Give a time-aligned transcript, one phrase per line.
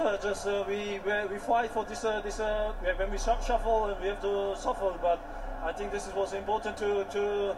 [0.00, 0.98] Uh, just uh, we,
[1.30, 5.20] we fight for this uh, this uh, when we shuffle we have to shuffle but
[5.62, 7.54] I think this was important to to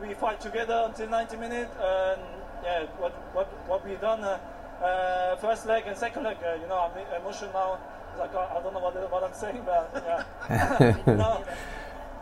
[0.00, 2.20] we fight together until 90 minutes and
[2.62, 4.38] yeah what what what we done uh,
[4.84, 7.78] uh, first leg and second leg uh, you know I'm emotional now
[8.20, 10.94] like I don't know what, what I'm saying but yeah.
[11.06, 11.42] No,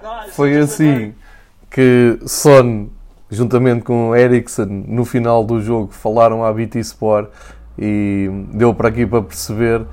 [0.03, 1.15] no, foi assim
[1.71, 2.89] que Son
[3.31, 7.31] juntamente com Ericsson no final do jogo falaram à BT Sport
[7.79, 9.85] e deu para aqui para perceber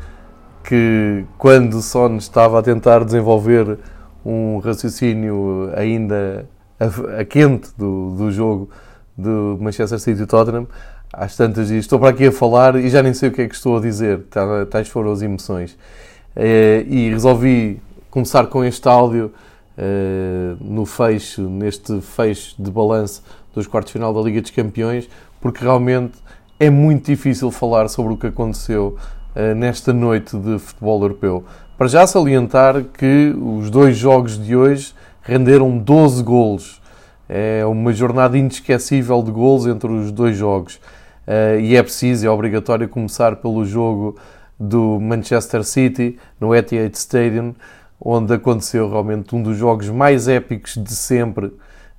[0.63, 3.77] que quando Son estava a tentar desenvolver
[4.25, 6.47] um raciocínio ainda
[6.79, 8.69] a, a quente do, do jogo
[9.17, 10.67] do Manchester City e Tottenham,
[11.11, 13.47] às tantas dias estou para aqui a falar e já nem sei o que é
[13.47, 15.77] que estou a dizer, tá, tais foram as emoções.
[16.35, 19.33] Eh, e resolvi começar com este áudio
[19.77, 25.09] eh, no fecho, neste fecho de balanço dos quartos de final da Liga dos Campeões,
[25.41, 26.17] porque realmente
[26.59, 28.97] é muito difícil falar sobre o que aconteceu
[29.33, 31.45] uh, nesta noite de futebol europeu.
[31.77, 36.81] Para já salientar que os dois jogos de hoje renderam 12 golos.
[37.29, 40.75] É uma jornada inesquecível de golos entre os dois jogos.
[41.25, 44.17] Uh, e é preciso, é obrigatório começar pelo jogo
[44.59, 47.55] do Manchester City no Etihad Stadium,
[48.01, 51.53] onde aconteceu realmente um dos jogos mais épicos de sempre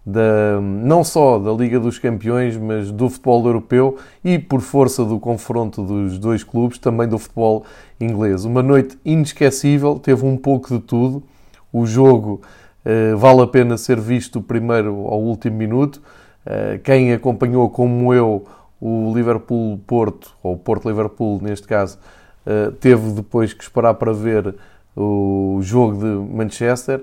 [0.04, 5.18] da, não só da Liga dos Campeões, mas do futebol europeu e, por força do
[5.18, 7.64] confronto dos dois clubes, também do futebol
[8.00, 8.44] inglês.
[8.44, 11.22] Uma noite inesquecível, teve um pouco de tudo.
[11.72, 12.40] O jogo
[12.84, 16.02] eh, vale a pena ser visto primeiro ao último minuto.
[16.46, 18.46] Eh, quem acompanhou, como eu,
[18.80, 21.98] o Liverpool-Porto, ou Porto-Liverpool neste caso,
[22.46, 24.54] eh, teve depois que esperar para ver
[24.96, 27.02] o jogo de Manchester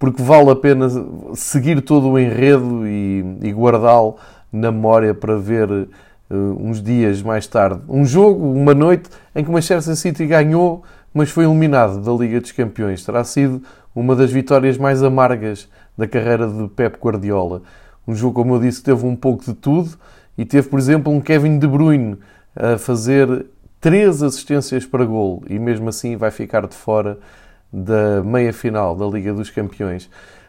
[0.00, 0.88] porque vale a pena
[1.34, 4.16] seguir todo o enredo e, e guardá-lo
[4.50, 5.86] na memória para ver uh,
[6.30, 7.82] uns dias mais tarde.
[7.86, 12.40] Um jogo, uma noite, em que o Manchester City ganhou, mas foi eliminado da Liga
[12.40, 13.04] dos Campeões.
[13.04, 13.62] Terá sido
[13.94, 17.60] uma das vitórias mais amargas da carreira de Pep Guardiola.
[18.08, 19.90] Um jogo, como eu disse, teve um pouco de tudo
[20.38, 22.16] e teve, por exemplo, um Kevin De Bruyne
[22.56, 23.44] a fazer
[23.78, 27.18] três assistências para gol e mesmo assim vai ficar de fora
[27.72, 30.08] da meia final da Liga dos Campeões.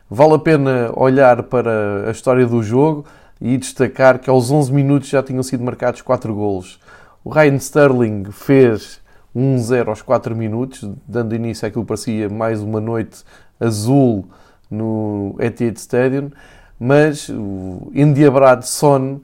[0.09, 3.05] Vale a pena olhar para a história do jogo
[3.39, 6.79] e destacar que aos 11 minutos já tinham sido marcados 4 golos.
[7.23, 8.99] O Ryan Sterling fez
[9.35, 13.23] 1-0 aos 4 minutos, dando início àquilo que parecia mais uma noite
[13.59, 14.25] azul
[14.69, 16.31] no Etihad Stadium,
[16.79, 19.19] mas o endiabrado Son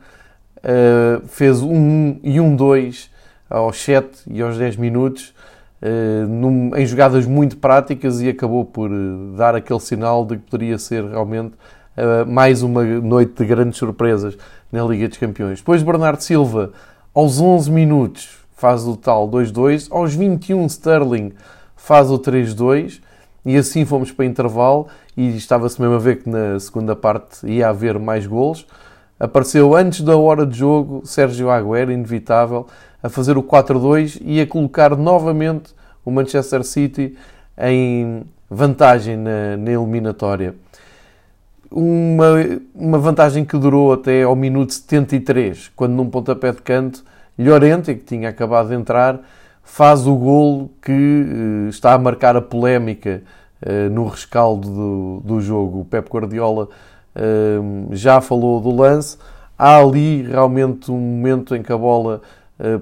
[0.58, 3.10] uh, fez 1 e 1-2
[3.50, 5.57] aos 7 e aos 10 minutos, eh,
[6.28, 10.78] num, em jogadas muito práticas e acabou por eh, dar aquele sinal de que poderia
[10.78, 11.54] ser realmente
[11.98, 14.38] uh, mais uma noite de grandes surpresas
[14.72, 15.60] na Liga dos Campeões.
[15.60, 16.72] Depois Bernardo Silva,
[17.14, 21.34] aos 11 minutos, faz o tal 2-2, aos 21 Sterling
[21.76, 23.00] faz o 3-2
[23.46, 27.70] e assim fomos para intervalo e estava-se mesmo a ver que na segunda parte ia
[27.70, 28.66] haver mais golos.
[29.20, 32.68] Apareceu antes da hora de jogo Sérgio Agüero, inevitável,
[33.02, 37.16] a fazer o 4-2 e a colocar novamente o Manchester City
[37.58, 40.56] em vantagem na, na eliminatória.
[41.70, 42.26] Uma,
[42.74, 47.04] uma vantagem que durou até ao minuto 73, quando num pontapé de canto,
[47.38, 49.20] Llorente, que tinha acabado de entrar,
[49.62, 53.22] faz o golo que uh, está a marcar a polémica
[53.62, 55.82] uh, no rescaldo do, do jogo.
[55.82, 56.70] O Pep Guardiola
[57.16, 59.18] uh, já falou do lance.
[59.58, 62.28] Há ali realmente um momento em que a bola eh,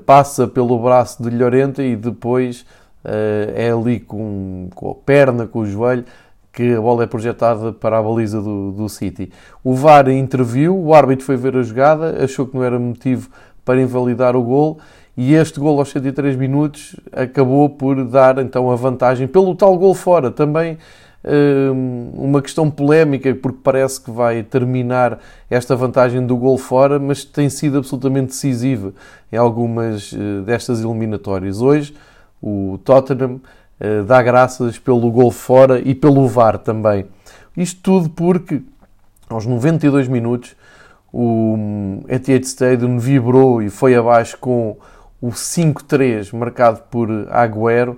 [0.05, 2.65] passa pelo braço de Llorente e depois
[3.03, 6.03] eh, é ali com, com, a perna, com o joelho,
[6.51, 9.31] que a bola é projetada para a baliza do, do City.
[9.63, 13.29] O VAR interviu, o árbitro foi ver a jogada, achou que não era motivo
[13.63, 14.79] para invalidar o gol
[15.15, 19.93] e este gol aos 103 minutos acabou por dar então a vantagem pelo tal gol
[19.93, 20.31] fora.
[20.31, 20.77] Também
[22.13, 25.19] uma questão polémica, porque parece que vai terminar
[25.49, 28.93] esta vantagem do gol fora, mas tem sido absolutamente decisiva
[29.31, 31.61] em algumas eh, destas eliminatórias.
[31.61, 31.95] Hoje,
[32.41, 33.41] o Tottenham
[33.79, 37.07] eh, dá graças pelo gol fora e pelo VAR também.
[37.57, 38.61] Isto tudo porque,
[39.27, 40.55] aos 92 minutos,
[41.11, 44.77] o hum, Etihad Stadium vibrou e foi abaixo com
[45.21, 47.97] o 5-3 marcado por Agüero,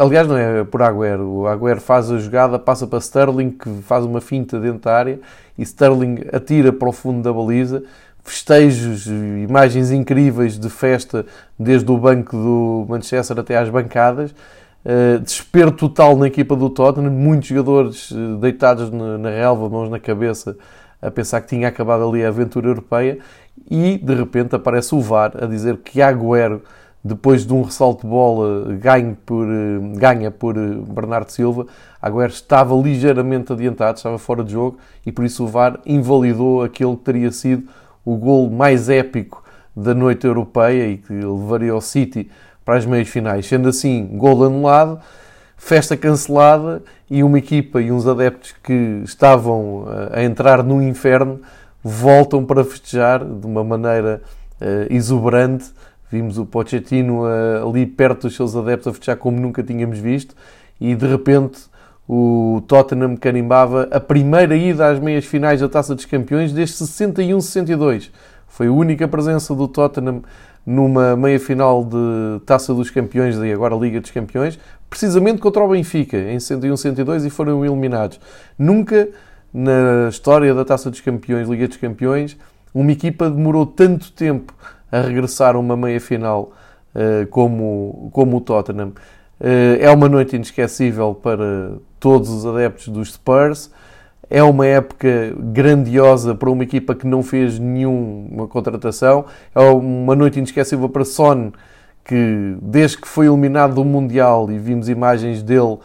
[0.00, 1.28] aliás, não é por Agüero.
[1.28, 5.20] O Agüero faz a jogada, passa para Sterling, que faz uma finta dentro da área,
[5.58, 7.82] e Sterling atira para o fundo da baliza.
[8.24, 11.24] Festejos, imagens incríveis de festa,
[11.58, 14.34] desde o banco do Manchester até às bancadas.
[14.84, 19.98] Uh, desespero total na equipa do Tottenham, muitos jogadores uh, deitados na relva, mãos na
[19.98, 20.56] cabeça,
[21.02, 23.18] a pensar que tinha acabado ali a aventura europeia,
[23.68, 26.62] e de repente aparece o VAR a dizer que Agüero
[27.06, 29.46] depois de um ressalto de bola ganho por,
[29.96, 31.66] ganha por Bernardo Silva,
[32.02, 36.96] Agüero estava ligeiramente adiantado, estava fora de jogo e por isso o VAR invalidou aquele
[36.96, 37.68] que teria sido
[38.04, 39.42] o gol mais épico
[39.74, 42.30] da noite europeia e que levaria o City
[42.64, 43.46] para as meias finais.
[43.46, 45.00] Sendo assim, gol anulado,
[45.56, 51.40] festa cancelada e uma equipa e uns adeptos que estavam eh, a entrar no inferno
[51.82, 54.22] voltam para festejar de uma maneira
[54.90, 55.66] exuberante.
[56.10, 60.34] Vimos o Pochettino uh, ali perto dos seus adeptos a festejar como nunca tínhamos visto
[60.80, 61.58] e de repente
[62.08, 68.10] o Tottenham carimbava a primeira ida às meias finais da Taça dos Campeões desde 61-62.
[68.46, 70.22] Foi a única presença do Tottenham
[70.64, 74.58] numa meia final de Taça dos Campeões e agora Liga dos Campeões,
[74.88, 78.20] precisamente contra o Benfica em 61-62 e foram eliminados.
[78.56, 79.08] Nunca
[79.52, 82.36] na história da Taça dos Campeões, Liga dos Campeões,
[82.72, 84.54] uma equipa demorou tanto tempo
[84.90, 86.52] a regressar a uma meia final
[86.94, 88.92] uh, como, como o Tottenham.
[89.40, 93.70] Uh, é uma noite inesquecível para todos os adeptos dos Spurs.
[94.28, 99.26] É uma época grandiosa para uma equipa que não fez nenhuma contratação.
[99.54, 101.52] É uma noite inesquecível para Son,
[102.04, 105.78] que desde que foi eliminado do Mundial e vimos imagens dele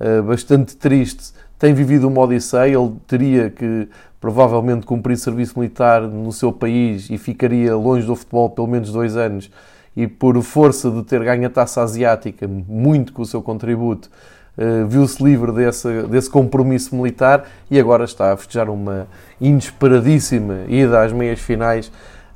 [0.00, 2.76] uh, bastante tristes, tem vivido uma odisseia.
[2.76, 3.88] Ele teria que
[4.20, 9.16] provavelmente cumprir serviço militar no seu país e ficaria longe do futebol pelo menos dois
[9.16, 9.50] anos.
[9.96, 14.08] E por força de ter ganho a taça asiática, muito com o seu contributo,
[14.56, 19.08] uh, viu-se livre desse, desse compromisso militar e agora está a festejar uma
[19.40, 21.88] inesperadíssima ida às meias finais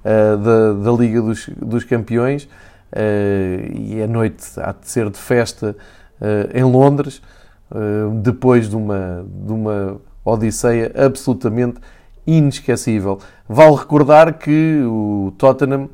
[0.05, 2.45] uh, da, da Liga dos, dos Campeões.
[2.93, 5.77] Uh, e a noite há de ser de festa
[6.55, 7.21] em Londres.
[7.75, 11.81] Eh, depois de uma, de uma odisseia absolutamente
[12.27, 13.19] inesquecível.
[13.49, 15.89] Vale recordar que o Tottenham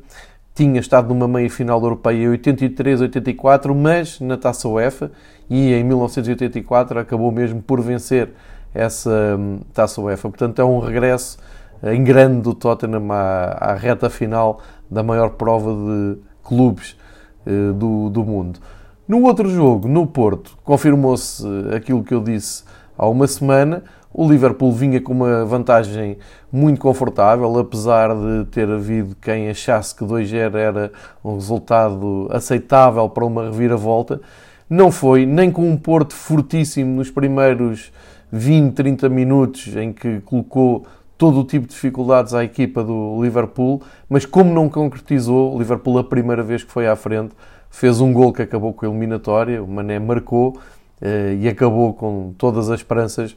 [0.53, 5.11] tinha estado numa meia-final europeia em 83-84, mas na Taça UEFA
[5.49, 8.29] e em 1984 acabou mesmo por vencer
[8.73, 10.29] essa hum, Taça UEFA.
[10.29, 11.37] Portanto, é um regresso
[11.83, 14.59] em grande do Tottenham à, à reta final
[14.91, 16.97] da maior prova de clubes
[17.45, 18.59] uh, do, do mundo.
[19.07, 21.43] No outro jogo, no Porto, confirmou-se
[21.75, 22.63] aquilo que eu disse
[22.97, 23.83] há uma semana.
[24.11, 26.17] O Liverpool vinha com uma vantagem
[26.51, 30.91] muito confortável, apesar de ter havido quem achasse que 2-0 era
[31.23, 34.19] um resultado aceitável para uma reviravolta.
[34.67, 37.91] Não foi, nem com um Porto fortíssimo nos primeiros
[38.31, 40.85] 20, 30 minutos, em que colocou
[41.15, 45.99] todo o tipo de dificuldades à equipa do Liverpool, mas como não concretizou, o Liverpool
[45.99, 47.33] a primeira vez que foi à frente
[47.69, 50.57] fez um gol que acabou com a eliminatória, o Mané marcou
[51.01, 53.35] uh, e acabou com todas as esperanças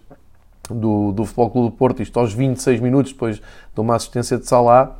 [0.70, 4.46] do, do Futebol Clube do Porto, isto aos 26 minutos depois de uma assistência de
[4.46, 4.96] Salah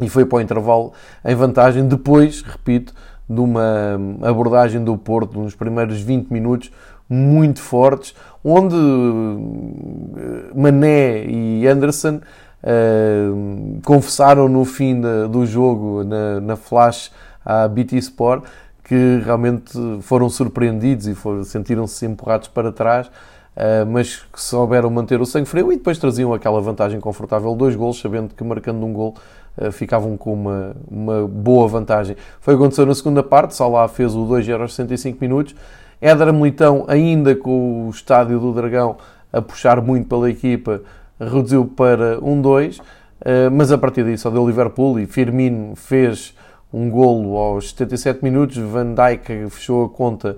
[0.00, 0.92] e foi para o intervalo
[1.24, 2.94] em vantagem, depois, repito,
[3.28, 6.70] de uma abordagem do Porto nos primeiros 20 minutos
[7.08, 8.14] muito fortes,
[8.44, 15.00] onde eh, Mané e Anderson uh, confessaram no fim
[15.30, 17.12] do jogo, na, na flash
[17.44, 18.44] à BT Sport
[18.82, 19.72] que realmente
[20.02, 23.10] foram surpreendidos e sentiram-se empurrados para trás,
[23.56, 27.74] uh, mas que souberam manter o sangue frio e depois traziam aquela vantagem confortável, dois
[27.74, 29.14] gols, sabendo que marcando um gol
[29.56, 32.16] uh, ficavam com uma, uma boa vantagem.
[32.40, 35.54] Foi o que aconteceu na segunda parte, Salah fez o 2-0 aos 65 minutos,
[36.00, 38.98] Éder Militão, ainda com o estádio do Dragão
[39.32, 40.82] a puxar muito pela equipa,
[41.18, 46.34] reduziu para 1-2, uh, mas a partir disso, deu Liverpool e Firmino fez
[46.72, 50.36] um golo aos 77 minutos, Van Dijk fechou a conta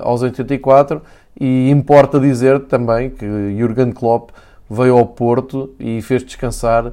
[0.00, 1.02] aos 84
[1.40, 3.26] e importa dizer também que
[3.58, 4.30] Jurgen Klopp
[4.68, 6.92] veio ao Porto e fez descansar uh,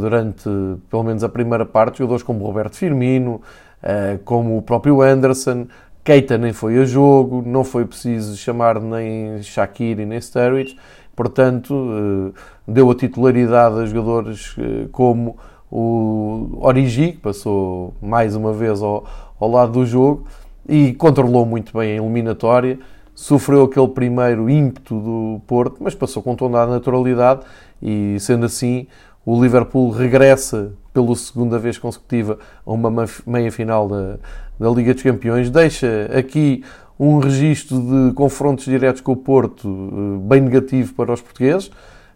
[0.00, 0.48] durante
[0.90, 3.42] pelo menos a primeira parte jogadores como Roberto Firmino,
[3.82, 5.66] uh, como o próprio Anderson,
[6.02, 10.76] Keita nem foi a jogo, não foi preciso chamar nem Shaqiri nem Sturridge,
[11.16, 12.32] portanto
[12.66, 14.54] deu a titularidade a jogadores
[14.92, 15.36] como
[15.70, 19.04] o Origi, que passou mais uma vez ao,
[19.40, 20.26] ao lado do jogo
[20.68, 22.78] e controlou muito bem a eliminatória.
[23.16, 27.40] Sofreu aquele primeiro ímpeto do Porto, mas passou com toda a naturalidade
[27.82, 28.86] e, sendo assim,
[29.24, 34.18] o Liverpool regressa pela segunda vez consecutiva a uma meia-final da,
[34.60, 35.48] da Liga dos Campeões.
[35.48, 36.62] Deixa aqui
[37.00, 41.70] um registro de confrontos diretos com o Porto eh, bem negativo para os portugueses.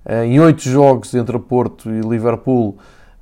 [0.04, 2.76] Eh, em oito jogos entre Porto e Liverpool,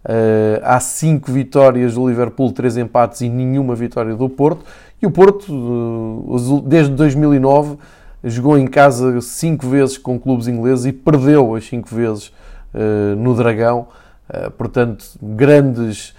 [0.04, 4.64] Uh, há cinco vitórias do Liverpool, três empates e nenhuma vitória do Porto.
[5.00, 7.76] E o Porto, uh, desde 2009,
[8.24, 12.32] jogou em casa cinco vezes com clubes ingleses e perdeu as cinco vezes
[12.74, 13.86] uh, no Dragão.
[14.56, 16.14] portanto, grandes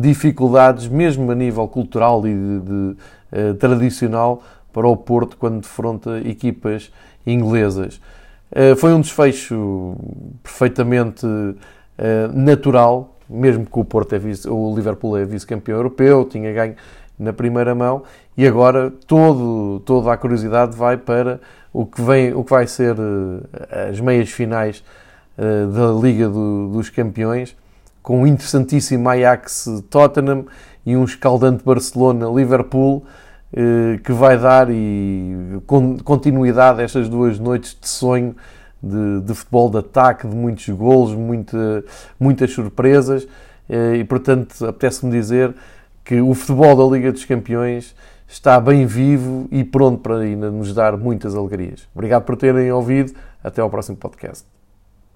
[0.00, 6.90] dificuldades, mesmo a nível cultural e de, de, tradicional, para o Porto quando defronta equipas
[7.26, 8.00] inglesas.
[8.78, 9.96] Foi um desfecho
[10.42, 11.26] perfeitamente
[12.32, 16.74] natural, mesmo que o Porto é vice, o Liverpool é vice-campeão europeu, tinha ganho
[17.22, 18.02] na primeira mão
[18.36, 21.40] e agora todo, toda a curiosidade vai para
[21.72, 24.84] o que, vem, o que vai ser eh, as meias finais
[25.38, 27.56] eh, da Liga do, dos Campeões,
[28.02, 30.44] com um interessantíssimo Ajax Tottenham
[30.84, 33.04] e um escaldante Barcelona Liverpool,
[33.54, 35.62] eh, que vai dar e
[36.04, 38.34] continuidade a estas duas noites de sonho
[38.82, 41.84] de, de futebol de ataque, de muitos golos, muita,
[42.18, 43.26] muitas surpresas
[43.96, 45.54] e portanto apetece-me dizer
[46.04, 47.94] que o futebol da Liga dos Campeões
[48.26, 51.88] está bem vivo e pronto para ainda nos dar muitas alegrias.
[51.94, 53.12] Obrigado por terem ouvido.
[53.42, 54.61] Até ao próximo podcast.